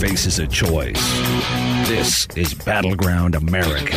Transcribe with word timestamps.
Faces 0.00 0.38
a 0.38 0.46
choice. 0.46 1.00
This 1.88 2.26
is 2.36 2.54
Battleground 2.54 3.34
America. 3.34 3.96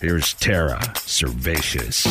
Here's 0.00 0.34
Tara 0.34 0.78
Servatius. 0.94 2.06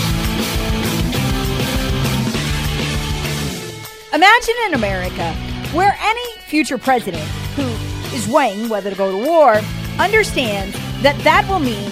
Imagine 4.14 4.55
an 4.66 4.73
America 4.75 5.33
where 5.73 5.97
any 6.00 6.38
future 6.47 6.78
president 6.78 7.23
who 7.55 7.64
is 8.16 8.28
weighing 8.28 8.70
whether 8.70 8.89
to 8.89 8.95
go 8.95 9.11
to 9.11 9.25
war 9.25 9.55
understands 10.00 10.73
that 11.02 11.17
that 11.23 11.48
will 11.50 11.59
mean 11.59 11.92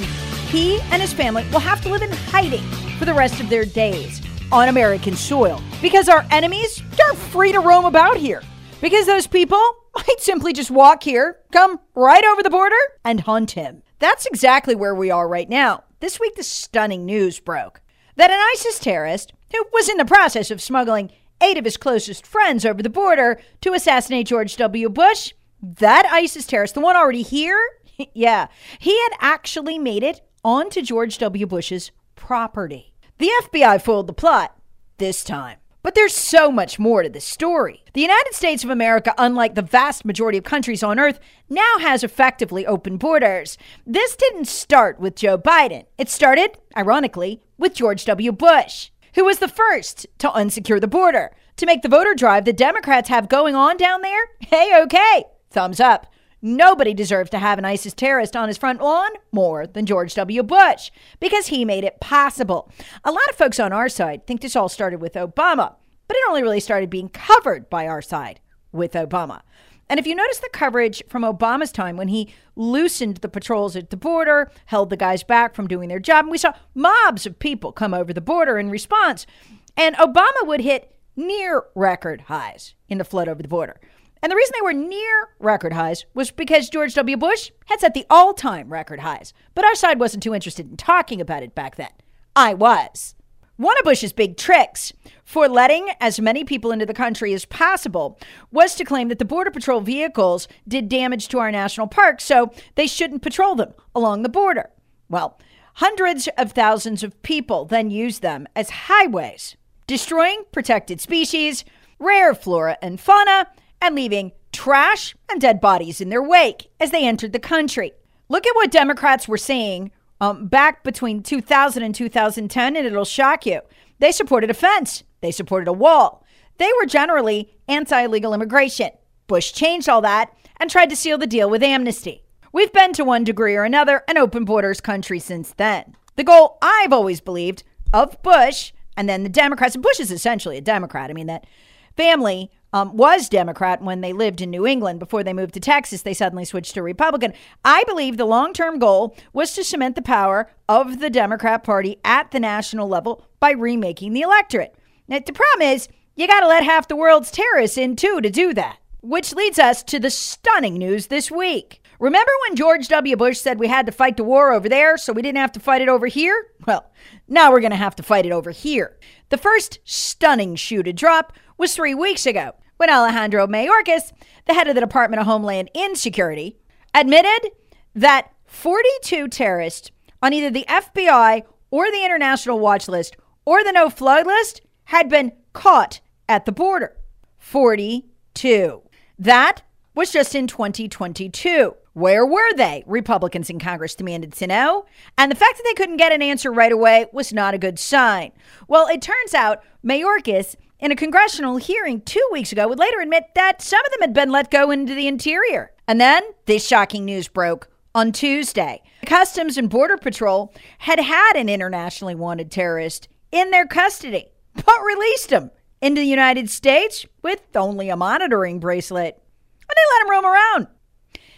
he 0.50 0.80
and 0.92 1.02
his 1.02 1.14
family 1.14 1.46
will 1.52 1.60
have 1.60 1.82
to 1.82 1.90
live 1.90 2.02
in 2.02 2.12
hiding 2.12 2.64
for 2.98 3.06
the 3.06 3.14
rest 3.14 3.40
of 3.40 3.50
their 3.50 3.66
days 3.66 4.22
on 4.52 4.70
American 4.70 5.16
soil 5.16 5.62
because 5.82 6.10
our 6.10 6.26
enemies 6.32 6.82
are 7.10 7.16
free 7.16 7.52
to 7.52 7.60
roam 7.60 7.86
about 7.86 8.18
here. 8.18 8.42
Because 8.82 9.06
those 9.06 9.28
people 9.28 9.62
might 9.96 10.20
simply 10.20 10.54
just 10.54 10.72
walk 10.72 11.04
here, 11.04 11.40
come 11.52 11.80
right 11.96 12.24
over 12.24 12.44
the 12.44 12.50
border, 12.50 12.76
and 13.04 13.22
hunt 13.22 13.52
him. 13.52 13.84
That's 14.00 14.26
exactly 14.26 14.76
where 14.76 14.96
we 14.96 15.12
are 15.12 15.28
right 15.28 15.50
now. 15.50 15.84
This 16.00 16.20
week, 16.20 16.36
the 16.36 16.44
stunning 16.44 17.06
news 17.06 17.40
broke 17.40 17.82
that 18.16 18.32
an 18.32 18.40
ISIS 18.54 18.80
terrorist 18.80 19.34
who 19.52 19.64
was 19.74 19.90
in 19.90 19.98
the 19.98 20.06
process 20.06 20.52
of 20.52 20.62
smuggling 20.62 21.12
eight 21.42 21.58
of 21.58 21.66
his 21.66 21.78
closest 21.78 22.26
friends 22.26 22.66
over 22.66 22.84
the 22.84 22.90
border 22.90 23.40
to 23.62 23.74
assassinate 23.74 24.28
George 24.28 24.58
W. 24.58 24.90
Bush, 24.90 25.34
that 25.62 26.06
ISIS 26.12 26.46
terrorist, 26.46 26.76
the 26.76 26.82
one 26.82 26.96
already 26.96 27.22
here, 27.22 27.60
yeah, 28.14 28.48
he 28.80 29.00
had 29.02 29.12
actually 29.20 29.78
made 29.78 30.04
it 30.04 30.22
onto 30.44 30.82
George 30.82 31.18
W. 31.20 31.46
Bush's 31.46 31.92
property. 32.16 32.94
The 33.18 33.32
FBI 33.44 33.82
foiled 33.82 34.08
the 34.08 34.14
plot 34.14 34.58
this 34.98 35.24
time. 35.24 35.58
But 35.84 35.96
there's 35.96 36.16
so 36.16 36.52
much 36.52 36.78
more 36.78 37.02
to 37.02 37.10
this 37.10 37.26
story. 37.26 37.84
The 37.94 38.02
United 38.02 38.36
States 38.36 38.64
of 38.64 38.70
America, 38.70 39.16
unlike 39.18 39.56
the 39.56 39.62
vast 39.62 40.06
majority 40.06 40.38
of 40.38 40.44
countries 40.44 40.84
on 40.84 41.00
earth, 41.00 41.20
now 41.50 41.80
has 41.80 42.04
effectively 42.04 42.66
open 42.68 42.98
borders. 42.98 43.58
This 43.86 44.16
didn't 44.16 44.46
start 44.46 45.00
with 45.00 45.16
Joe 45.16 45.38
Biden. 45.38 45.86
It 45.98 46.10
started, 46.10 46.60
ironically, 46.78 47.42
with 47.58 47.74
George 47.74 48.06
W. 48.06 48.32
Bush, 48.32 48.92
who 49.16 49.26
was 49.26 49.40
the 49.40 49.48
first 49.48 50.06
to 50.20 50.30
unsecure 50.30 50.80
the 50.80 50.88
border. 50.88 51.32
To 51.58 51.66
make 51.66 51.82
the 51.82 51.90
voter 51.90 52.14
drive 52.14 52.46
the 52.46 52.54
Democrats 52.54 53.10
have 53.10 53.28
going 53.28 53.56
on 53.56 53.78
down 53.78 54.02
there, 54.02 54.30
hey, 54.40 54.80
okay, 54.84 55.26
thumbs 55.50 55.80
up. 55.80 56.11
Nobody 56.42 56.94
deserves 56.94 57.30
to 57.32 57.40
have 57.40 57.60
an 57.60 57.66
ISIS 57.66 57.94
terrorist 57.94 58.36
on 58.36 58.48
his 58.48 58.58
front 58.58 58.82
lawn 58.82 59.12
more 59.32 59.68
than 59.68 59.86
George 59.86 60.16
W. 60.16 60.42
Bush 60.42 60.90
because 61.20 61.48
he 61.48 61.66
made 61.66 61.84
it 61.84 62.00
possible. 62.00 62.72
A 63.04 63.12
lot 63.12 63.30
of 63.30 63.36
folks 63.36 63.60
on 63.60 63.72
our 63.72 63.90
side 63.90 64.26
think 64.26 64.42
this 64.42 64.56
all 64.56 64.70
started 64.70 65.02
with 65.02 65.14
Obama, 65.14 65.76
but 66.08 66.18
it 66.18 66.24
only 66.28 66.42
really 66.42 66.60
started 66.60 66.90
being 66.90 67.10
covered 67.10 67.70
by 67.70 67.88
our 67.88 68.02
side 68.02 68.40
with 68.72 68.94
Obama. 68.94 69.42
And 69.88 70.00
if 70.00 70.08
you 70.08 70.16
notice 70.16 70.40
the 70.40 70.50
coverage 70.52 71.04
from 71.10 71.24
Obama's 71.24 71.72
time 71.72 71.98
when 71.98 72.08
he 72.08 72.34
loosened 72.56 73.18
the 73.18 73.28
patrols 73.28 73.76
at 73.76 73.90
the 73.90 73.98
border, 73.98 74.50
held 74.68 74.90
the 74.90 74.98
guys 74.98 75.22
back 75.22 75.54
from 75.54 75.68
doing 75.68 75.90
their 75.90 76.00
job, 76.00 76.26
and 76.26 76.32
we 76.32 76.38
saw 76.38 76.54
mobs 76.74 77.26
of 77.26 77.38
people 77.40 77.72
come 77.72 77.94
over 77.94 78.14
the 78.14 78.22
border 78.22 78.58
in 78.58 78.70
response, 78.70 79.28
and 79.76 79.96
Obama 79.98 80.44
would 80.44 80.62
hit 80.62 80.96
near 81.18 81.66
record 81.76 82.22
highs 82.22 82.74
in 82.88 82.98
the 83.00 83.04
flood 83.04 83.28
over 83.28 83.42
the 83.42 83.50
border. 83.50 83.82
And 84.24 84.32
the 84.32 84.36
reason 84.36 84.54
they 84.56 84.64
were 84.64 84.74
near 84.74 85.30
record 85.40 85.74
highs 85.74 86.06
was 86.14 86.32
because 86.32 86.70
George 86.70 86.94
W. 86.94 87.18
Bush 87.18 87.52
had 87.66 87.80
set 87.80 87.94
the 87.94 88.06
all 88.10 88.34
time 88.34 88.72
record 88.72 89.00
highs. 89.00 89.34
But 89.56 89.66
our 89.66 89.76
side 89.76 90.00
wasn't 90.00 90.24
too 90.24 90.36
interested 90.36 90.70
in 90.70 90.78
talking 90.78 91.20
about 91.20 91.44
it 91.44 91.56
back 91.56 91.76
then. 91.76 91.90
I 92.36 92.54
was. 92.54 93.16
One 93.58 93.78
of 93.78 93.84
Bush's 93.84 94.14
big 94.14 94.38
tricks 94.38 94.92
for 95.24 95.48
letting 95.48 95.90
as 96.00 96.20
many 96.20 96.44
people 96.44 96.72
into 96.72 96.86
the 96.86 96.94
country 96.94 97.34
as 97.34 97.46
possible 97.46 98.20
was 98.52 98.74
to 98.76 98.84
claim 98.84 99.08
that 99.10 99.20
the 99.20 99.26
Border 99.26 99.52
Patrol 99.52 99.82
vehicles 99.82 100.48
did 100.68 100.90
damage 100.90 101.28
to 101.28 101.40
our 101.40 101.52
national 101.52 101.88
parks, 101.88 102.24
so 102.24 102.52
they 102.76 102.88
shouldn't 102.88 103.22
patrol 103.22 103.54
them 103.54 103.74
along 103.94 104.24
the 104.24 104.30
border. 104.30 104.72
Well, 105.10 105.40
hundreds 105.76 106.28
of 106.38 106.54
thousands 106.54 107.04
of 107.04 107.22
people 107.22 107.66
then 107.66 107.92
used 107.92 108.22
them 108.22 108.48
as 108.56 108.70
highways, 108.70 109.58
destroying 109.86 110.44
protected 110.52 111.00
species, 111.00 111.64
rare 112.00 112.34
flora 112.34 112.78
and 112.82 113.00
fauna, 113.00 113.48
and 113.82 113.96
leaving 113.96 114.32
trash 114.52 115.16
and 115.30 115.42
dead 115.42 115.60
bodies 115.60 116.00
in 116.02 116.10
their 116.10 116.22
wake 116.22 116.70
as 116.80 116.92
they 116.92 117.06
entered 117.06 117.34
the 117.34 117.40
country. 117.40 117.94
Look 118.30 118.46
at 118.46 118.56
what 118.56 118.72
Democrats 118.72 119.28
were 119.28 119.38
saying 119.38 119.92
um, 120.22 120.48
back 120.48 120.84
between 120.84 121.24
2000 121.24 121.84
and 121.84 121.96
2010, 121.96 122.76
and 122.76 122.86
it'll 122.86 123.06
shock 123.06 123.46
you. 123.46 123.62
They 124.00 124.12
supported 124.12 124.50
a 124.50 124.54
fence, 124.54 125.04
they 125.22 125.32
supported 125.32 125.68
a 125.68 125.74
wall. 125.74 126.24
They 126.58 126.70
were 126.80 126.86
generally 126.86 127.52
anti 127.68 128.02
illegal 128.02 128.34
immigration. 128.34 128.92
Bush 129.28 129.52
changed 129.52 129.90
all 129.90 130.02
that 130.02 130.32
and 130.58 130.70
tried 130.70 130.90
to 130.92 130.96
seal 130.96 131.18
the 131.18 131.26
deal 131.26 131.50
with 131.50 131.64
amnesty. 131.64 132.24
We've 132.54 132.72
been 132.72 132.94
to 132.94 133.04
one 133.04 133.24
degree 133.24 133.56
or 133.56 133.64
another 133.64 134.04
an 134.08 134.18
open 134.18 134.46
borders 134.46 134.82
country 134.82 135.20
since 135.20 135.54
then. 135.54 135.96
The 136.18 136.24
goal 136.24 136.58
I've 136.62 136.94
always 136.94 137.22
believed 137.22 137.64
of 137.94 138.22
Bush 138.22 138.74
and 138.96 139.10
then 139.10 139.24
the 139.24 139.30
Democrats, 139.30 139.74
and 139.74 139.84
Bush 139.84 140.00
is 140.00 140.12
essentially 140.12 140.58
a 140.58 140.62
Democrat. 140.62 141.10
I 141.10 141.14
mean, 141.14 141.28
that 141.28 141.48
family 141.96 142.52
um, 142.74 142.96
was 142.96 143.30
Democrat 143.30 143.82
when 143.82 144.02
they 144.02 144.14
lived 144.14 144.42
in 144.42 144.50
New 144.50 144.66
England. 144.66 145.00
Before 145.00 145.24
they 145.24 145.34
moved 145.34 145.54
to 145.56 145.60
Texas, 145.60 146.02
they 146.02 146.14
suddenly 146.14 146.46
switched 146.46 146.74
to 146.76 146.84
Republican. 146.84 147.34
I 147.66 147.84
believe 147.86 148.18
the 148.18 148.26
long 148.26 148.54
term 148.54 148.80
goal 148.80 149.16
was 149.34 149.54
to 149.54 149.64
cement 149.64 149.96
the 149.96 150.02
power 150.02 150.50
of 150.70 151.00
the 151.00 151.10
Democrat 151.10 151.64
Party 151.64 151.98
at 152.04 152.32
the 152.32 152.40
national 152.40 152.88
level 152.88 153.26
by 153.40 153.52
remaking 153.52 154.14
the 154.14 154.22
electorate. 154.22 154.76
Now, 155.08 155.20
the 155.20 155.34
problem 155.34 155.68
is, 155.68 155.90
you 156.16 156.28
got 156.28 156.42
to 156.42 156.48
let 156.48 156.64
half 156.64 156.88
the 156.88 156.96
world's 156.96 157.32
terrorists 157.32 157.78
in 157.78 157.96
too 157.96 158.22
to 158.22 158.30
do 158.30 158.54
that. 158.54 158.78
Which 159.02 159.34
leads 159.34 159.58
us 159.58 159.82
to 159.84 160.00
the 160.00 160.12
stunning 160.12 160.76
news 160.76 161.08
this 161.08 161.32
week. 161.32 161.82
Remember 162.00 162.32
when 162.48 162.56
George 162.56 162.88
W. 162.88 163.16
Bush 163.16 163.40
said 163.40 163.60
we 163.60 163.68
had 163.68 163.86
to 163.86 163.92
fight 163.92 164.18
the 164.18 164.24
war 164.24 164.52
over 164.52 164.70
there 164.70 164.98
so 164.98 165.14
we 165.14 165.22
didn't 165.22 165.38
have 165.40 165.52
to 165.54 165.60
fight 165.60 165.82
it 165.82 165.90
over 165.90 166.08
here? 166.08 166.48
Well, 166.66 166.92
now 167.28 167.52
we're 167.52 167.60
going 167.60 167.72
to 167.72 167.78
have 167.78 167.96
to 167.98 168.04
fight 168.04 168.26
it 168.26 168.32
over 168.32 168.52
here. 168.52 168.98
The 169.30 169.38
first 169.38 169.80
stunning 169.84 170.56
shoe 170.56 170.84
to 170.84 170.94
drop 170.94 171.34
was 171.58 171.76
three 171.76 171.96
weeks 171.96 172.26
ago 172.26 172.54
when 172.82 172.90
Alejandro 172.90 173.46
Mayorkas, 173.46 174.12
the 174.48 174.56
head 174.56 174.68
of 174.68 174.74
the 174.74 174.82
Department 174.82 175.22
of 175.22 175.28
Homeland 175.28 175.70
Insecurity, 175.76 176.58
admitted 176.96 177.52
that 177.94 178.32
42 178.48 179.28
terrorists 179.28 179.92
on 180.20 180.34
either 180.34 180.50
the 180.50 180.66
FBI 180.68 181.44
or 181.70 181.92
the 181.92 182.04
international 182.04 182.60
watch 182.60 182.88
list 182.88 183.16
or 183.46 183.64
the 183.64 183.72
no 183.72 183.92
fly 183.92 184.24
list 184.24 184.62
had 184.86 185.10
been 185.10 185.32
caught 185.54 186.02
at 186.28 186.48
the 186.48 186.52
border. 186.52 186.98
42. 187.38 188.82
That 189.20 189.62
was 189.94 190.12
just 190.12 190.34
in 190.34 190.48
2022. 190.48 191.76
Where 191.94 192.26
were 192.26 192.54
they? 192.56 192.84
Republicans 192.88 193.52
in 193.52 193.60
Congress 193.60 193.94
demanded 193.94 194.34
to 194.34 194.48
know. 194.48 194.86
And 195.20 195.32
the 195.32 195.36
fact 195.36 195.58
that 195.58 195.64
they 195.66 195.76
couldn't 195.76 195.98
get 195.98 196.14
an 196.14 196.24
answer 196.24 196.52
right 196.52 196.72
away 196.72 197.06
was 197.14 197.32
not 197.32 197.54
a 197.54 197.60
good 197.60 197.78
sign. 197.78 198.32
Well, 198.68 198.88
it 198.88 199.04
turns 199.04 199.36
out 199.36 199.62
Mayorkas, 199.86 200.56
in 200.82 200.92
a 200.92 200.96
congressional 200.96 201.58
hearing 201.58 202.02
two 202.02 202.28
weeks 202.32 202.52
ago, 202.52 202.68
would 202.68 202.80
later 202.80 203.00
admit 203.00 203.26
that 203.36 203.62
some 203.62 203.80
of 203.86 203.92
them 203.92 204.02
had 204.02 204.14
been 204.14 204.32
let 204.32 204.52
go 204.52 204.72
into 204.72 204.96
the 204.96 205.08
interior. 205.08 205.72
And 205.88 206.02
then 206.02 206.24
this 206.46 206.66
shocking 206.68 207.06
news 207.06 207.28
broke 207.28 207.70
on 207.94 208.12
Tuesday. 208.12 208.82
Customs 209.06 209.58
and 209.58 209.70
Border 209.70 209.98
Patrol 209.98 210.54
had 210.80 211.00
had 211.00 211.34
an 211.36 211.50
internationally 211.50 212.16
wanted 212.16 212.50
terrorist 212.50 213.08
in 213.32 213.52
their 213.52 213.68
custody, 213.68 214.32
but 214.56 214.84
released 214.84 215.30
him 215.30 215.52
into 215.82 216.02
the 216.02 216.08
United 216.08 216.50
States 216.50 217.06
with 217.22 217.42
only 217.56 217.90
a 217.90 217.96
monitoring 217.96 218.60
bracelet. 218.60 219.16
And 219.16 219.76
they 219.76 219.96
let 219.96 220.02
him 220.04 220.10
roam 220.10 220.26
around. 220.26 220.68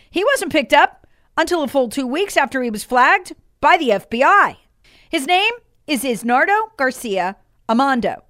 He 0.10 0.24
wasn't 0.24 0.51
picked 0.51 0.74
up 0.74 1.07
until 1.38 1.63
a 1.63 1.68
full 1.68 1.89
two 1.89 2.07
weeks 2.07 2.38
after 2.38 2.62
he 2.62 2.69
was 2.69 2.84
flagged 2.84 3.36
by 3.60 3.78
the 3.78 3.89
FBI. 3.89 4.57
His 5.10 5.25
name 5.25 5.54
is 5.88 6.04
Isnardo 6.04 6.75
Garcia 6.78 7.38
Amado. 7.68 8.24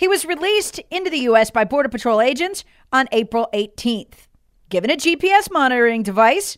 He 0.00 0.08
was 0.08 0.24
released 0.24 0.80
into 0.90 1.10
the 1.10 1.18
U.S. 1.18 1.50
by 1.50 1.64
Border 1.64 1.90
Patrol 1.90 2.22
agents 2.22 2.64
on 2.90 3.06
April 3.12 3.50
18th, 3.52 4.28
given 4.70 4.90
a 4.90 4.96
GPS 4.96 5.52
monitoring 5.52 6.02
device 6.02 6.56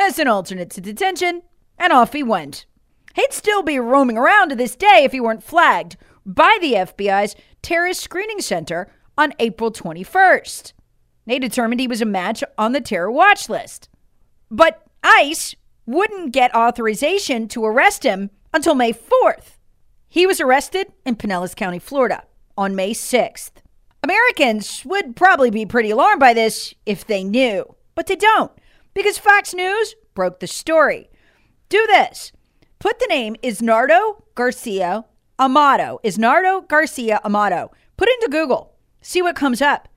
as 0.00 0.18
an 0.18 0.26
alternate 0.26 0.70
to 0.70 0.80
detention, 0.80 1.42
and 1.78 1.92
off 1.92 2.12
he 2.12 2.24
went. 2.24 2.66
He'd 3.14 3.32
still 3.32 3.62
be 3.62 3.78
roaming 3.78 4.18
around 4.18 4.48
to 4.48 4.56
this 4.56 4.74
day 4.74 5.02
if 5.04 5.12
he 5.12 5.20
weren't 5.20 5.44
flagged 5.44 5.96
by 6.26 6.58
the 6.60 6.72
FBI's 6.72 7.36
Terrorist 7.62 8.00
Screening 8.00 8.40
Center 8.40 8.90
on 9.16 9.32
April 9.38 9.70
21st. 9.70 10.72
They 11.24 11.38
determined 11.38 11.80
he 11.80 11.86
was 11.86 12.02
a 12.02 12.04
match 12.04 12.42
on 12.58 12.72
the 12.72 12.80
terror 12.80 13.12
watch 13.12 13.48
list. 13.48 13.90
But 14.50 14.84
ICE 15.04 15.54
wouldn't 15.86 16.32
get 16.32 16.52
authorization 16.52 17.46
to 17.46 17.64
arrest 17.64 18.02
him 18.02 18.30
until 18.52 18.74
May 18.74 18.92
4th. 18.92 19.58
He 20.08 20.26
was 20.26 20.40
arrested 20.40 20.88
in 21.06 21.14
Pinellas 21.14 21.54
County, 21.54 21.78
Florida 21.78 22.24
on 22.56 22.74
May 22.74 22.92
6th. 22.92 23.52
Americans 24.02 24.84
would 24.84 25.14
probably 25.14 25.50
be 25.50 25.64
pretty 25.64 25.90
alarmed 25.90 26.20
by 26.20 26.34
this 26.34 26.74
if 26.86 27.06
they 27.06 27.22
knew, 27.22 27.76
but 27.94 28.06
they 28.06 28.16
don't 28.16 28.52
because 28.94 29.18
Fox 29.18 29.54
News 29.54 29.94
broke 30.14 30.40
the 30.40 30.46
story. 30.46 31.08
Do 31.68 31.86
this. 31.86 32.32
Put 32.78 32.98
the 32.98 33.06
name 33.06 33.36
Isnardo 33.42 34.22
Garcia 34.34 35.04
Amado, 35.38 36.00
Isnardo 36.04 36.66
Garcia 36.68 37.20
Amado. 37.24 37.70
Put 37.96 38.08
it 38.08 38.22
into 38.22 38.36
Google. 38.36 38.74
See 39.00 39.22
what 39.22 39.36
comes 39.36 39.62
up. 39.62 39.88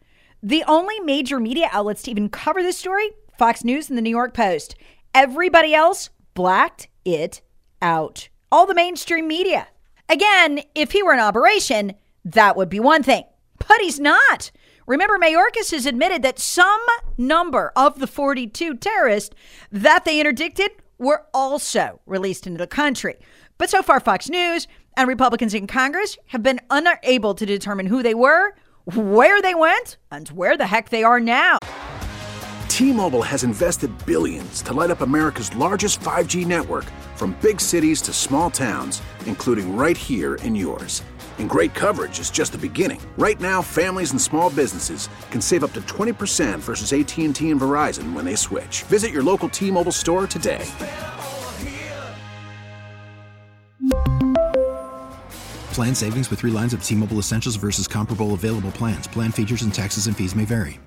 The 0.41 0.63
only 0.67 0.99
major 0.99 1.39
media 1.39 1.69
outlets 1.71 2.03
to 2.03 2.11
even 2.11 2.29
cover 2.29 2.61
this 2.61 2.77
story 2.77 3.09
Fox 3.37 3.63
News 3.63 3.89
and 3.89 3.97
the 3.97 4.01
New 4.01 4.09
York 4.09 4.33
Post. 4.33 4.75
Everybody 5.13 5.73
else 5.73 6.09
blacked 6.33 6.87
it 7.03 7.41
out. 7.81 8.29
All 8.51 8.65
the 8.65 8.75
mainstream 8.75 9.27
media. 9.27 9.67
Again, 10.07 10.61
if 10.75 10.91
he 10.91 11.01
were 11.01 11.13
an 11.13 11.19
operation, 11.19 11.95
that 12.25 12.57
would 12.57 12.69
be 12.69 12.79
one 12.79 13.03
thing. 13.03 13.23
But 13.67 13.79
he's 13.79 13.99
not. 13.99 14.51
Remember, 14.87 15.17
Mayorkas 15.17 15.71
has 15.71 15.85
admitted 15.85 16.21
that 16.23 16.39
some 16.39 16.85
number 17.17 17.71
of 17.75 17.99
the 17.99 18.07
42 18.07 18.75
terrorists 18.75 19.35
that 19.71 20.05
they 20.05 20.19
interdicted 20.19 20.71
were 20.97 21.25
also 21.33 22.01
released 22.05 22.45
into 22.45 22.57
the 22.57 22.67
country. 22.67 23.15
But 23.57 23.69
so 23.69 23.81
far, 23.81 23.99
Fox 23.99 24.29
News 24.29 24.67
and 24.97 25.07
Republicans 25.07 25.53
in 25.53 25.67
Congress 25.67 26.17
have 26.27 26.43
been 26.43 26.59
unable 26.69 27.33
to 27.35 27.45
determine 27.45 27.85
who 27.87 28.03
they 28.03 28.13
were, 28.13 28.55
where 28.93 29.41
they 29.41 29.55
went, 29.55 29.97
and 30.11 30.27
where 30.29 30.57
the 30.57 30.67
heck 30.67 30.89
they 30.89 31.03
are 31.03 31.19
now. 31.19 31.57
T-Mobile 32.67 33.21
has 33.21 33.43
invested 33.43 33.89
billions 34.05 34.61
to 34.63 34.73
light 34.73 34.91
up 34.91 35.01
America's 35.01 35.55
largest 35.55 36.01
5G 36.01 36.45
network 36.45 36.85
from 37.15 37.35
big 37.41 37.61
cities 37.61 38.01
to 38.01 38.13
small 38.13 38.51
towns, 38.51 39.01
including 39.25 39.75
right 39.77 39.97
here 39.97 40.35
in 40.35 40.55
yours. 40.55 41.01
And 41.39 41.49
great 41.49 41.73
coverage 41.73 42.19
is 42.19 42.29
just 42.29 42.51
the 42.51 42.57
beginning. 42.57 43.01
Right 43.17 43.39
now, 43.39 43.61
families 43.61 44.11
and 44.11 44.21
small 44.21 44.49
businesses 44.49 45.07
can 45.31 45.39
save 45.39 45.63
up 45.63 45.71
to 45.73 45.81
20% 45.81 46.59
versus 46.59 46.91
AT&T 46.91 47.49
and 47.49 47.61
Verizon 47.61 48.11
when 48.11 48.25
they 48.25 48.35
switch. 48.35 48.83
Visit 48.89 49.11
your 49.11 49.23
local 49.23 49.47
T-Mobile 49.47 49.93
store 49.93 50.27
today. 50.27 50.69
Plan 55.71 55.95
savings 55.95 56.29
with 56.29 56.39
three 56.39 56.51
lines 56.51 56.73
of 56.73 56.83
T-Mobile 56.83 57.19
Essentials 57.19 57.55
versus 57.55 57.87
comparable 57.87 58.33
available 58.33 58.71
plans. 58.71 59.07
Plan 59.07 59.31
features 59.31 59.61
and 59.61 59.73
taxes 59.73 60.07
and 60.07 60.17
fees 60.17 60.35
may 60.35 60.43
vary. 60.43 60.81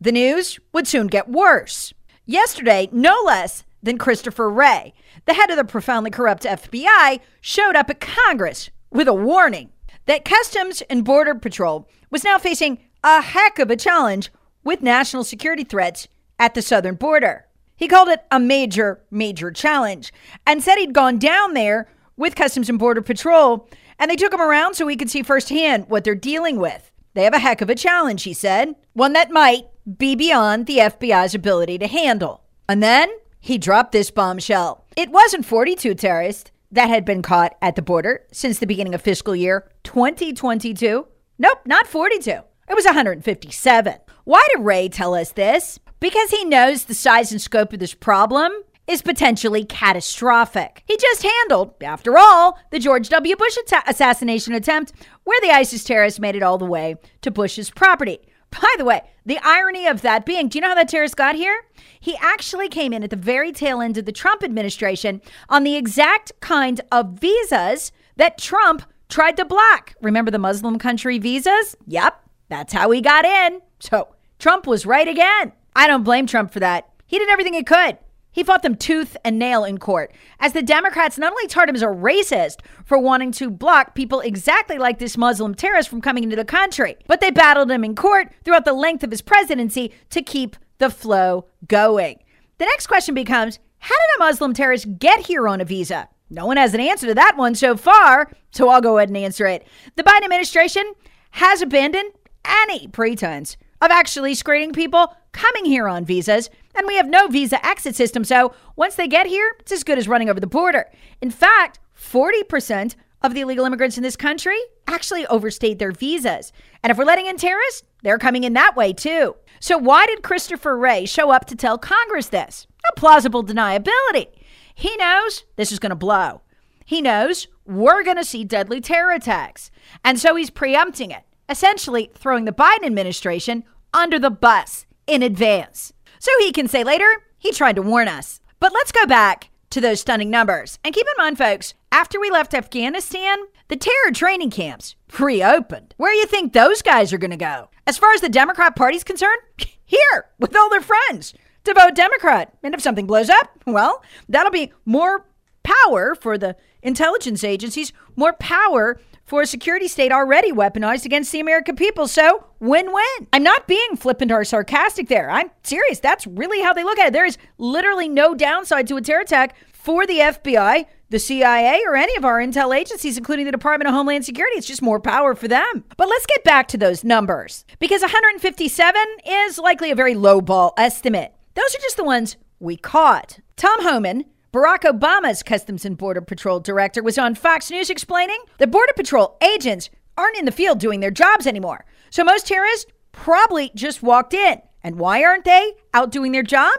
The 0.00 0.12
news 0.12 0.58
would 0.74 0.86
soon 0.86 1.06
get 1.06 1.30
worse. 1.30 1.94
Yesterday, 2.26 2.90
no 2.92 3.22
less 3.24 3.64
than 3.82 3.96
Christopher 3.96 4.50
Wray, 4.50 4.92
the 5.24 5.32
head 5.32 5.48
of 5.48 5.56
the 5.56 5.64
profoundly 5.64 6.10
corrupt 6.10 6.42
FBI, 6.42 7.20
showed 7.40 7.74
up 7.74 7.88
at 7.88 8.00
Congress 8.00 8.68
with 8.94 9.08
a 9.08 9.12
warning 9.12 9.70
that 10.06 10.24
Customs 10.24 10.80
and 10.88 11.04
Border 11.04 11.34
Patrol 11.34 11.86
was 12.10 12.24
now 12.24 12.38
facing 12.38 12.78
a 13.02 13.20
heck 13.20 13.58
of 13.58 13.70
a 13.70 13.76
challenge 13.76 14.30
with 14.62 14.82
national 14.82 15.24
security 15.24 15.64
threats 15.64 16.08
at 16.38 16.54
the 16.54 16.62
southern 16.62 16.94
border. 16.94 17.46
He 17.76 17.88
called 17.88 18.08
it 18.08 18.24
a 18.30 18.38
major, 18.38 19.02
major 19.10 19.50
challenge 19.50 20.12
and 20.46 20.62
said 20.62 20.76
he'd 20.76 20.94
gone 20.94 21.18
down 21.18 21.54
there 21.54 21.88
with 22.16 22.36
Customs 22.36 22.70
and 22.70 22.78
Border 22.78 23.02
Patrol 23.02 23.68
and 23.98 24.10
they 24.10 24.16
took 24.16 24.32
him 24.32 24.40
around 24.40 24.74
so 24.74 24.86
he 24.86 24.96
could 24.96 25.10
see 25.10 25.22
firsthand 25.22 25.86
what 25.88 26.04
they're 26.04 26.14
dealing 26.14 26.58
with. 26.58 26.90
They 27.14 27.24
have 27.24 27.34
a 27.34 27.40
heck 27.40 27.60
of 27.60 27.70
a 27.70 27.74
challenge, 27.74 28.22
he 28.22 28.32
said, 28.32 28.74
one 28.92 29.12
that 29.12 29.30
might 29.30 29.66
be 29.98 30.14
beyond 30.14 30.66
the 30.66 30.78
FBI's 30.78 31.34
ability 31.34 31.78
to 31.78 31.86
handle. 31.86 32.42
And 32.68 32.82
then 32.82 33.10
he 33.40 33.58
dropped 33.58 33.92
this 33.92 34.10
bombshell. 34.10 34.84
It 34.96 35.10
wasn't 35.10 35.46
42 35.46 35.94
terrorists 35.96 36.50
that 36.74 36.88
had 36.88 37.04
been 37.04 37.22
caught 37.22 37.56
at 37.62 37.76
the 37.76 37.82
border 37.82 38.24
since 38.32 38.58
the 38.58 38.66
beginning 38.66 38.94
of 38.94 39.02
fiscal 39.02 39.34
year 39.34 39.70
2022. 39.84 41.06
Nope, 41.38 41.58
not 41.64 41.86
42. 41.86 42.30
It 42.30 42.74
was 42.74 42.84
157. 42.84 43.94
Why 44.24 44.46
did 44.54 44.64
Wray 44.64 44.88
tell 44.88 45.14
us 45.14 45.32
this? 45.32 45.78
Because 46.00 46.30
he 46.30 46.44
knows 46.44 46.84
the 46.84 46.94
size 46.94 47.30
and 47.30 47.40
scope 47.40 47.72
of 47.72 47.78
this 47.78 47.94
problem 47.94 48.52
is 48.86 49.02
potentially 49.02 49.64
catastrophic. 49.64 50.82
He 50.86 50.96
just 50.96 51.22
handled, 51.22 51.74
after 51.82 52.18
all, 52.18 52.58
the 52.70 52.78
George 52.78 53.08
W. 53.08 53.36
Bush 53.36 53.56
assassination 53.86 54.52
attempt, 54.52 54.92
where 55.22 55.40
the 55.40 55.50
ISIS 55.50 55.84
terrorists 55.84 56.20
made 56.20 56.34
it 56.34 56.42
all 56.42 56.58
the 56.58 56.66
way 56.66 56.96
to 57.22 57.30
Bush's 57.30 57.70
property. 57.70 58.20
By 58.60 58.74
the 58.78 58.84
way, 58.84 59.02
the 59.26 59.38
irony 59.42 59.86
of 59.86 60.02
that 60.02 60.24
being, 60.24 60.48
do 60.48 60.58
you 60.58 60.62
know 60.62 60.68
how 60.68 60.74
that 60.74 60.88
terrorist 60.88 61.16
got 61.16 61.34
here? 61.34 61.64
He 61.98 62.16
actually 62.20 62.68
came 62.68 62.92
in 62.92 63.02
at 63.02 63.10
the 63.10 63.16
very 63.16 63.52
tail 63.52 63.80
end 63.80 63.98
of 63.98 64.04
the 64.04 64.12
Trump 64.12 64.42
administration 64.42 65.20
on 65.48 65.64
the 65.64 65.76
exact 65.76 66.32
kind 66.40 66.80
of 66.92 67.18
visas 67.18 67.92
that 68.16 68.38
Trump 68.38 68.82
tried 69.08 69.36
to 69.36 69.44
block. 69.44 69.94
Remember 70.00 70.30
the 70.30 70.38
Muslim 70.38 70.78
country 70.78 71.18
visas? 71.18 71.76
Yep, 71.86 72.20
that's 72.48 72.72
how 72.72 72.90
he 72.90 73.00
got 73.00 73.24
in. 73.24 73.60
So 73.80 74.14
Trump 74.38 74.66
was 74.66 74.86
right 74.86 75.08
again. 75.08 75.52
I 75.74 75.86
don't 75.86 76.04
blame 76.04 76.26
Trump 76.26 76.52
for 76.52 76.60
that. 76.60 76.88
He 77.06 77.18
did 77.18 77.28
everything 77.28 77.54
he 77.54 77.64
could. 77.64 77.98
He 78.34 78.42
fought 78.42 78.64
them 78.64 78.74
tooth 78.74 79.16
and 79.24 79.38
nail 79.38 79.62
in 79.62 79.78
court, 79.78 80.12
as 80.40 80.52
the 80.52 80.62
Democrats 80.62 81.16
not 81.16 81.30
only 81.30 81.46
tarred 81.46 81.68
him 81.68 81.76
as 81.76 81.82
a 81.82 81.86
racist 81.86 82.56
for 82.84 82.98
wanting 82.98 83.30
to 83.32 83.48
block 83.48 83.94
people 83.94 84.18
exactly 84.18 84.76
like 84.76 84.98
this 84.98 85.16
Muslim 85.16 85.54
terrorist 85.54 85.88
from 85.88 86.00
coming 86.00 86.24
into 86.24 86.34
the 86.34 86.44
country, 86.44 86.96
but 87.06 87.20
they 87.20 87.30
battled 87.30 87.70
him 87.70 87.84
in 87.84 87.94
court 87.94 88.32
throughout 88.44 88.64
the 88.64 88.72
length 88.72 89.04
of 89.04 89.12
his 89.12 89.22
presidency 89.22 89.92
to 90.10 90.20
keep 90.20 90.56
the 90.78 90.90
flow 90.90 91.46
going. 91.68 92.18
The 92.58 92.64
next 92.64 92.88
question 92.88 93.14
becomes 93.14 93.60
how 93.78 93.94
did 93.94 94.16
a 94.16 94.26
Muslim 94.26 94.52
terrorist 94.52 94.98
get 94.98 95.26
here 95.26 95.46
on 95.46 95.60
a 95.60 95.64
visa? 95.64 96.08
No 96.28 96.46
one 96.46 96.56
has 96.56 96.74
an 96.74 96.80
answer 96.80 97.06
to 97.06 97.14
that 97.14 97.36
one 97.36 97.54
so 97.54 97.76
far, 97.76 98.32
so 98.50 98.68
I'll 98.68 98.80
go 98.80 98.98
ahead 98.98 99.10
and 99.10 99.16
answer 99.16 99.46
it. 99.46 99.64
The 99.94 100.02
Biden 100.02 100.24
administration 100.24 100.94
has 101.30 101.62
abandoned 101.62 102.10
any 102.44 102.88
pretense 102.88 103.56
of 103.80 103.92
actually 103.92 104.34
screening 104.34 104.72
people 104.72 105.14
coming 105.34 105.66
here 105.66 105.86
on 105.86 106.06
visas, 106.06 106.48
and 106.74 106.86
we 106.86 106.96
have 106.96 107.08
no 107.08 107.28
visa 107.28 107.64
exit 107.66 107.94
system. 107.94 108.24
So 108.24 108.54
once 108.76 108.94
they 108.94 109.06
get 109.06 109.26
here, 109.26 109.54
it's 109.60 109.72
as 109.72 109.84
good 109.84 109.98
as 109.98 110.08
running 110.08 110.30
over 110.30 110.40
the 110.40 110.46
border. 110.46 110.90
In 111.20 111.30
fact, 111.30 111.78
40% 111.94 112.94
of 113.22 113.34
the 113.34 113.40
illegal 113.40 113.66
immigrants 113.66 113.96
in 113.96 114.02
this 114.02 114.16
country 114.16 114.58
actually 114.86 115.26
overstayed 115.26 115.78
their 115.78 115.92
visas. 115.92 116.52
And 116.82 116.90
if 116.90 116.96
we're 116.96 117.04
letting 117.04 117.26
in 117.26 117.36
terrorists, 117.36 117.82
they're 118.02 118.18
coming 118.18 118.44
in 118.44 118.52
that 118.54 118.76
way 118.76 118.92
too. 118.92 119.36
So 119.60 119.78
why 119.78 120.06
did 120.06 120.22
Christopher 120.22 120.76
Wray 120.76 121.06
show 121.06 121.30
up 121.30 121.46
to 121.46 121.56
tell 121.56 121.78
Congress 121.78 122.28
this? 122.28 122.66
A 122.90 122.98
plausible 122.98 123.42
deniability. 123.42 124.28
He 124.74 124.94
knows 124.96 125.44
this 125.56 125.72
is 125.72 125.78
going 125.78 125.90
to 125.90 125.96
blow. 125.96 126.42
He 126.84 127.00
knows 127.00 127.48
we're 127.64 128.04
going 128.04 128.18
to 128.18 128.24
see 128.24 128.44
deadly 128.44 128.80
terror 128.80 129.12
attacks. 129.12 129.70
And 130.04 130.18
so 130.18 130.36
he's 130.36 130.50
preempting 130.50 131.10
it, 131.10 131.22
essentially 131.48 132.10
throwing 132.14 132.44
the 132.44 132.52
Biden 132.52 132.84
administration 132.84 133.64
under 133.94 134.18
the 134.18 134.30
bus 134.30 134.84
in 135.06 135.22
advance. 135.22 135.92
So 136.18 136.30
he 136.38 136.52
can 136.52 136.68
say 136.68 136.84
later, 136.84 137.24
he 137.38 137.52
tried 137.52 137.76
to 137.76 137.82
warn 137.82 138.08
us. 138.08 138.40
But 138.60 138.72
let's 138.72 138.92
go 138.92 139.06
back 139.06 139.50
to 139.70 139.80
those 139.80 140.00
stunning 140.00 140.30
numbers. 140.30 140.78
And 140.84 140.94
keep 140.94 141.06
in 141.06 141.22
mind, 141.22 141.36
folks, 141.36 141.74
after 141.92 142.20
we 142.20 142.30
left 142.30 142.54
Afghanistan, 142.54 143.38
the 143.68 143.76
terror 143.76 144.12
training 144.12 144.50
camps 144.50 144.96
reopened. 145.18 145.94
Where 145.96 146.12
do 146.12 146.18
you 146.18 146.26
think 146.26 146.52
those 146.52 146.82
guys 146.82 147.12
are 147.12 147.18
going 147.18 147.30
to 147.30 147.36
go? 147.36 147.70
As 147.86 147.98
far 147.98 148.12
as 148.12 148.20
the 148.20 148.28
Democrat 148.28 148.76
Party's 148.76 149.04
concerned, 149.04 149.40
here 149.84 150.26
with 150.38 150.56
all 150.56 150.70
their 150.70 150.80
friends 150.80 151.34
to 151.64 151.74
vote 151.74 151.94
Democrat. 151.94 152.52
And 152.62 152.74
if 152.74 152.80
something 152.80 153.06
blows 153.06 153.28
up, 153.28 153.50
well, 153.66 154.02
that'll 154.28 154.52
be 154.52 154.72
more 154.84 155.26
power 155.62 156.14
for 156.14 156.38
the 156.38 156.56
intelligence 156.82 157.42
agencies, 157.42 157.92
more 158.16 158.32
power 158.34 159.00
for 159.24 159.42
a 159.42 159.46
security 159.46 159.88
state 159.88 160.12
already 160.12 160.52
weaponized 160.52 161.04
against 161.04 161.32
the 161.32 161.40
American 161.40 161.76
people. 161.76 162.06
So, 162.06 162.46
win 162.60 162.92
win. 162.92 163.28
I'm 163.32 163.42
not 163.42 163.66
being 163.66 163.96
flippant 163.96 164.32
or 164.32 164.44
sarcastic 164.44 165.08
there. 165.08 165.30
I'm 165.30 165.50
serious. 165.62 165.98
That's 166.00 166.26
really 166.26 166.62
how 166.62 166.72
they 166.72 166.84
look 166.84 166.98
at 166.98 167.08
it. 167.08 167.12
There 167.12 167.24
is 167.24 167.38
literally 167.58 168.08
no 168.08 168.34
downside 168.34 168.86
to 168.88 168.96
a 168.96 169.00
terror 169.00 169.22
attack 169.22 169.56
for 169.72 170.06
the 170.06 170.18
FBI, 170.18 170.86
the 171.10 171.18
CIA 171.18 171.82
or 171.86 171.94
any 171.94 172.16
of 172.16 172.24
our 172.24 172.38
intel 172.40 172.76
agencies, 172.76 173.18
including 173.18 173.44
the 173.44 173.52
Department 173.52 173.88
of 173.88 173.94
Homeland 173.94 174.24
Security. 174.24 174.56
It's 174.56 174.66
just 174.66 174.82
more 174.82 175.00
power 175.00 175.34
for 175.34 175.46
them. 175.46 175.84
But 175.96 176.08
let's 176.08 176.26
get 176.26 176.42
back 176.44 176.68
to 176.68 176.78
those 176.78 177.04
numbers 177.04 177.64
because 177.78 178.02
157 178.02 179.02
is 179.26 179.58
likely 179.58 179.90
a 179.90 179.94
very 179.94 180.14
low 180.14 180.40
ball 180.40 180.72
estimate. 180.78 181.34
Those 181.54 181.74
are 181.74 181.82
just 181.82 181.96
the 181.96 182.04
ones 182.04 182.36
we 182.58 182.76
caught. 182.76 183.38
Tom 183.56 183.82
Homan, 183.82 184.24
Barack 184.54 184.82
Obama's 184.82 185.42
Customs 185.42 185.84
and 185.84 185.98
Border 185.98 186.20
Patrol 186.20 186.60
director, 186.60 187.02
was 187.02 187.18
on 187.18 187.34
Fox 187.34 187.72
News 187.72 187.90
explaining 187.90 188.38
the 188.58 188.68
Border 188.68 188.92
Patrol 188.94 189.36
agents 189.42 189.90
aren't 190.16 190.36
in 190.36 190.44
the 190.44 190.52
field 190.52 190.78
doing 190.78 191.00
their 191.00 191.10
jobs 191.10 191.48
anymore. 191.48 191.84
So 192.10 192.22
most 192.22 192.46
terrorists 192.46 192.88
probably 193.10 193.72
just 193.74 194.00
walked 194.00 194.32
in. 194.32 194.62
And 194.84 194.94
why 194.94 195.24
aren't 195.24 195.44
they 195.44 195.72
out 195.92 196.12
doing 196.12 196.30
their 196.30 196.44
job? 196.44 196.72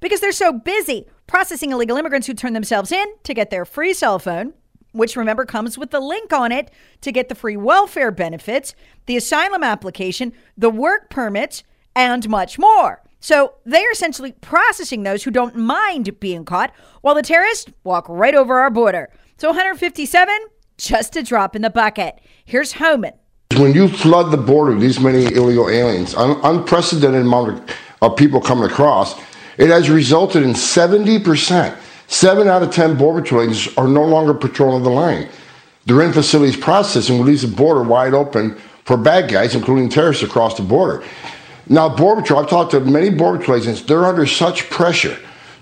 Because 0.00 0.20
they're 0.20 0.30
so 0.30 0.52
busy 0.52 1.06
processing 1.26 1.72
illegal 1.72 1.96
immigrants 1.96 2.26
who 2.26 2.34
turn 2.34 2.52
themselves 2.52 2.92
in 2.92 3.06
to 3.22 3.32
get 3.32 3.48
their 3.48 3.64
free 3.64 3.94
cell 3.94 4.18
phone, 4.18 4.52
which 4.90 5.16
remember 5.16 5.46
comes 5.46 5.78
with 5.78 5.90
the 5.90 6.00
link 6.00 6.34
on 6.34 6.52
it 6.52 6.70
to 7.00 7.12
get 7.12 7.30
the 7.30 7.34
free 7.34 7.56
welfare 7.56 8.10
benefits, 8.10 8.74
the 9.06 9.16
asylum 9.16 9.64
application, 9.64 10.34
the 10.58 10.68
work 10.68 11.08
permits, 11.08 11.64
and 11.96 12.28
much 12.28 12.58
more. 12.58 13.02
So 13.22 13.54
they 13.64 13.84
are 13.84 13.92
essentially 13.92 14.32
processing 14.32 15.04
those 15.04 15.22
who 15.22 15.30
don't 15.30 15.54
mind 15.54 16.18
being 16.18 16.44
caught, 16.44 16.74
while 17.02 17.14
the 17.14 17.22
terrorists 17.22 17.70
walk 17.84 18.04
right 18.08 18.34
over 18.34 18.58
our 18.58 18.68
border. 18.68 19.10
So 19.38 19.48
157, 19.48 20.34
just 20.76 21.16
a 21.16 21.22
drop 21.22 21.54
in 21.54 21.62
the 21.62 21.70
bucket. 21.70 22.20
Here's 22.44 22.72
Homan. 22.72 23.12
When 23.56 23.74
you 23.74 23.86
flood 23.86 24.32
the 24.32 24.38
border, 24.38 24.76
these 24.76 24.98
many 24.98 25.24
illegal 25.24 25.70
aliens, 25.70 26.16
un- 26.16 26.40
unprecedented 26.42 27.22
amount 27.22 27.70
of 28.02 28.16
people 28.16 28.40
coming 28.40 28.68
across, 28.68 29.14
it 29.56 29.68
has 29.68 29.88
resulted 29.88 30.42
in 30.42 30.50
70%. 30.50 31.78
Seven 32.08 32.48
out 32.48 32.62
of 32.64 32.72
10 32.72 32.96
border 32.96 33.22
patrol 33.22 33.42
agents 33.42 33.68
are 33.78 33.86
no 33.86 34.04
longer 34.04 34.34
patrolling 34.34 34.82
the 34.82 34.90
line. 34.90 35.28
They're 35.86 36.02
in 36.02 36.12
facilities 36.12 36.56
processing, 36.56 37.24
leaves 37.24 37.42
the 37.42 37.48
border 37.48 37.84
wide 37.84 38.14
open 38.14 38.56
for 38.84 38.96
bad 38.96 39.30
guys, 39.30 39.54
including 39.54 39.88
terrorists, 39.90 40.24
across 40.24 40.56
the 40.56 40.62
border. 40.62 41.04
Now, 41.68 41.88
Border 41.88 42.22
Patrol, 42.22 42.40
I've 42.40 42.50
talked 42.50 42.72
to 42.72 42.80
many 42.80 43.10
Border 43.10 43.38
Patrol 43.38 43.58
agents, 43.58 43.82
they're 43.82 44.04
under 44.04 44.26
such 44.26 44.68
pressure 44.70 45.16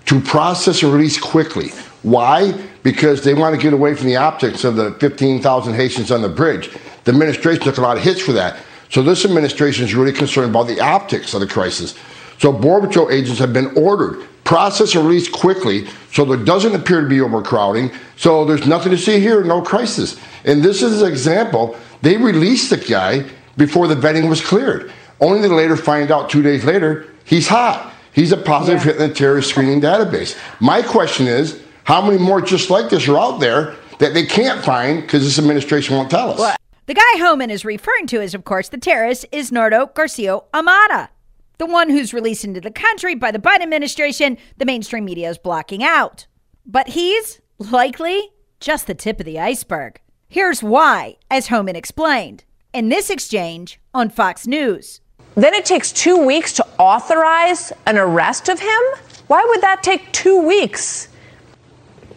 to 0.05 0.19
process 0.19 0.81
and 0.83 0.91
release 0.91 1.19
quickly. 1.19 1.69
Why? 2.03 2.53
Because 2.83 3.23
they 3.23 3.33
want 3.33 3.55
to 3.55 3.61
get 3.61 3.73
away 3.73 3.93
from 3.93 4.07
the 4.07 4.15
optics 4.15 4.63
of 4.63 4.75
the 4.75 4.91
15,000 4.95 5.73
Haitians 5.73 6.11
on 6.11 6.21
the 6.21 6.29
bridge. 6.29 6.71
The 7.03 7.11
administration 7.11 7.63
took 7.63 7.77
a 7.77 7.81
lot 7.81 7.97
of 7.97 8.03
hits 8.03 8.21
for 8.21 8.31
that. 8.33 8.57
So 8.89 9.01
this 9.03 9.23
administration 9.23 9.85
is 9.85 9.95
really 9.95 10.11
concerned 10.11 10.49
about 10.49 10.67
the 10.67 10.81
optics 10.81 11.33
of 11.33 11.39
the 11.39 11.47
crisis. 11.47 11.95
So 12.39 12.51
Border 12.51 12.87
Patrol 12.87 13.11
agents 13.11 13.39
have 13.39 13.53
been 13.53 13.77
ordered 13.77 14.27
process 14.43 14.95
and 14.95 15.05
release 15.05 15.29
quickly 15.29 15.87
so 16.11 16.25
there 16.25 16.43
doesn't 16.43 16.75
appear 16.75 17.01
to 17.01 17.07
be 17.07 17.21
overcrowding. 17.21 17.91
So 18.17 18.43
there's 18.43 18.67
nothing 18.67 18.91
to 18.91 18.97
see 18.97 19.19
here, 19.19 19.43
no 19.43 19.61
crisis. 19.61 20.19
And 20.43 20.61
this 20.61 20.81
is 20.81 21.01
an 21.01 21.09
example. 21.09 21.77
They 22.01 22.17
released 22.17 22.69
the 22.69 22.77
guy 22.77 23.25
before 23.55 23.87
the 23.87 23.95
vetting 23.95 24.27
was 24.27 24.41
cleared. 24.41 24.91
Only 25.21 25.47
to 25.47 25.53
later 25.55 25.77
find 25.77 26.11
out 26.11 26.29
two 26.29 26.41
days 26.41 26.65
later 26.65 27.05
he's 27.23 27.47
hot. 27.47 27.93
He's 28.13 28.31
a 28.31 28.37
positive 28.37 28.79
Yeah. 28.85 28.91
hit 28.93 29.01
in 29.01 29.09
the 29.09 29.15
terrorist 29.15 29.49
screening 29.49 29.79
database. 29.79 30.35
My 30.59 30.81
question 30.81 31.27
is, 31.27 31.59
how 31.85 32.01
many 32.01 32.17
more 32.17 32.41
just 32.41 32.69
like 32.69 32.89
this 32.89 33.07
are 33.07 33.17
out 33.17 33.39
there 33.39 33.75
that 33.99 34.13
they 34.13 34.25
can't 34.25 34.63
find 34.63 35.01
because 35.01 35.23
this 35.23 35.39
administration 35.39 35.95
won't 35.95 36.09
tell 36.09 36.31
us? 36.31 36.57
The 36.87 36.93
guy 36.95 37.19
Homan 37.19 37.49
is 37.49 37.63
referring 37.63 38.07
to 38.07 38.21
is, 38.21 38.33
of 38.33 38.43
course, 38.43 38.67
the 38.69 38.77
terrorist 38.77 39.25
is 39.31 39.51
Nardo 39.51 39.85
Garcia 39.93 40.39
Amada, 40.53 41.09
the 41.57 41.65
one 41.67 41.89
who's 41.89 42.13
released 42.13 42.43
into 42.43 42.59
the 42.59 42.71
country 42.71 43.15
by 43.15 43.31
the 43.31 43.39
Biden 43.39 43.61
administration 43.61 44.37
the 44.57 44.65
mainstream 44.65 45.05
media 45.05 45.29
is 45.29 45.37
blocking 45.37 45.83
out. 45.83 46.25
But 46.65 46.89
he's 46.89 47.39
likely 47.59 48.31
just 48.59 48.87
the 48.87 48.95
tip 48.95 49.19
of 49.19 49.25
the 49.25 49.39
iceberg. 49.39 49.99
Here's 50.27 50.61
why, 50.63 51.17
as 51.29 51.47
Homan 51.47 51.75
explained 51.75 52.43
in 52.73 52.89
this 52.89 53.09
exchange 53.09 53.79
on 53.93 54.09
Fox 54.09 54.47
News. 54.47 55.00
Then 55.35 55.53
it 55.53 55.65
takes 55.65 55.91
two 55.91 56.17
weeks 56.17 56.53
to 56.53 56.67
authorize 56.77 57.71
an 57.85 57.97
arrest 57.97 58.49
of 58.49 58.59
him? 58.59 58.81
Why 59.27 59.45
would 59.49 59.61
that 59.61 59.81
take 59.81 60.11
two 60.11 60.41
weeks? 60.45 61.07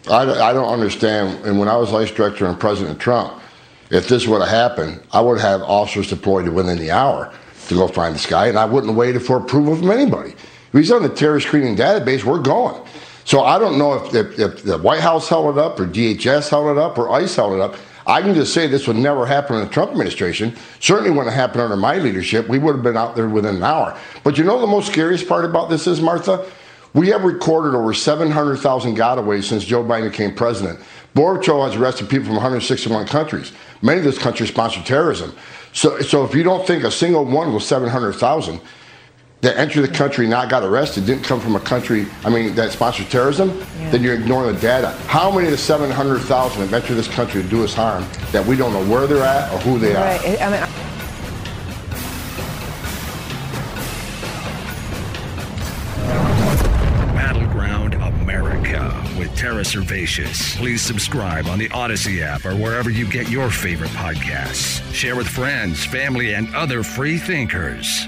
I, 0.09 0.23
I 0.23 0.53
don't 0.53 0.71
understand. 0.71 1.45
And 1.45 1.57
when 1.57 1.67
I 1.67 1.77
was 1.77 1.93
ICE 1.93 2.11
director 2.11 2.45
and 2.45 2.59
President 2.59 2.99
Trump, 2.99 3.41
if 3.89 4.07
this 4.07 4.27
would 4.27 4.41
have 4.41 4.49
happened, 4.49 5.01
I 5.13 5.21
would 5.21 5.39
have 5.39 5.61
officers 5.61 6.09
deployed 6.09 6.47
within 6.49 6.77
the 6.77 6.91
hour 6.91 7.33
to 7.67 7.73
go 7.73 7.87
find 7.87 8.13
this 8.13 8.25
guy, 8.25 8.47
and 8.47 8.57
I 8.57 8.65
wouldn't 8.65 8.93
waited 8.95 9.21
for 9.21 9.37
approval 9.37 9.75
from 9.75 9.89
anybody. 9.91 10.31
If 10.31 10.73
he's 10.73 10.91
on 10.91 11.03
the 11.03 11.09
terrorist 11.09 11.47
screening 11.47 11.75
database, 11.75 12.23
we're 12.23 12.39
going. 12.39 12.85
So 13.23 13.41
I 13.41 13.57
don't 13.57 13.77
know 13.77 13.93
if, 13.93 14.13
if, 14.13 14.39
if 14.39 14.63
the 14.63 14.77
White 14.77 14.99
House 14.99 15.27
held 15.29 15.57
it 15.57 15.59
up, 15.59 15.79
or 15.79 15.87
DHS 15.87 16.49
held 16.49 16.77
it 16.77 16.81
up, 16.81 16.97
or 16.97 17.11
ICE 17.11 17.35
held 17.35 17.53
it 17.53 17.61
up. 17.61 17.75
I 18.07 18.21
can 18.21 18.35
just 18.35 18.53
say 18.53 18.67
this 18.67 18.87
would 18.87 18.97
never 18.97 19.25
happen 19.25 19.55
in 19.55 19.63
the 19.63 19.69
Trump 19.69 19.91
administration. 19.91 20.55
Certainly 20.79 21.11
wouldn't 21.11 21.33
have 21.33 21.49
happened 21.49 21.61
under 21.61 21.75
my 21.75 21.97
leadership. 21.97 22.47
We 22.47 22.59
would 22.59 22.75
have 22.75 22.83
been 22.83 22.97
out 22.97 23.15
there 23.15 23.27
within 23.27 23.55
an 23.55 23.63
hour. 23.63 23.97
But 24.23 24.37
you 24.37 24.43
know 24.43 24.59
the 24.59 24.67
most 24.67 24.91
scariest 24.91 25.27
part 25.27 25.43
about 25.43 25.69
this 25.69 25.87
is, 25.87 26.01
Martha? 26.01 26.45
We 26.93 27.09
have 27.09 27.23
recorded 27.23 27.75
over 27.75 27.93
700,000 27.93 28.95
gotaways 28.95 29.43
since 29.43 29.65
Joe 29.65 29.83
Biden 29.83 30.11
became 30.11 30.33
president. 30.33 30.79
Border 31.13 31.41
has 31.63 31.75
arrested 31.75 32.09
people 32.09 32.25
from 32.25 32.35
161 32.35 33.07
countries. 33.07 33.51
Many 33.81 33.99
of 33.99 34.05
those 34.05 34.17
countries 34.17 34.49
sponsor 34.49 34.81
terrorism. 34.83 35.35
So, 35.73 35.99
so 36.01 36.23
if 36.23 36.33
you 36.35 36.43
don't 36.43 36.65
think 36.65 36.83
a 36.83 36.91
single 36.91 37.25
one 37.25 37.53
was 37.53 37.67
700,000 37.67 38.61
that 39.41 39.57
entered 39.57 39.81
the 39.81 39.87
country 39.87 40.27
not 40.27 40.49
got 40.49 40.63
arrested 40.63 41.05
didn't 41.05 41.23
come 41.23 41.39
from 41.39 41.55
a 41.55 41.59
country, 41.59 42.07
I 42.23 42.29
mean, 42.29 42.55
that 42.55 42.71
sponsored 42.71 43.09
terrorism, 43.09 43.63
then 43.91 44.01
you're 44.01 44.15
ignoring 44.15 44.55
the 44.55 44.61
data. 44.61 44.91
How 45.07 45.29
many 45.31 45.45
of 45.45 45.51
the 45.51 45.57
700,000 45.57 46.61
have 46.61 46.73
entered 46.73 46.95
this 46.95 47.07
country 47.07 47.43
to 47.43 47.47
do 47.47 47.63
us 47.63 47.73
harm 47.73 48.05
that 48.31 48.45
we 48.45 48.55
don't 48.55 48.73
know 48.73 48.85
where 48.91 49.07
they're 49.07 49.23
at 49.23 49.51
or 49.53 49.59
who 49.59 49.77
they 49.77 49.95
are? 49.95 50.03
Right. 50.03 50.41
I 50.41 50.49
mean, 50.49 50.61
Battleground 57.13 57.93
America 57.93 59.05
with 59.19 59.35
Tara 59.35 59.61
Servatius. 59.61 60.55
Please 60.57 60.81
subscribe 60.81 61.45
on 61.45 61.59
the 61.59 61.69
Odyssey 61.69 62.23
app 62.23 62.45
or 62.45 62.55
wherever 62.55 62.89
you 62.89 63.07
get 63.07 63.29
your 63.29 63.51
favorite 63.51 63.91
podcasts. 63.91 64.81
Share 64.93 65.15
with 65.15 65.27
friends, 65.27 65.85
family, 65.85 66.33
and 66.33 66.53
other 66.55 66.81
free 66.81 67.17
thinkers. 67.17 68.07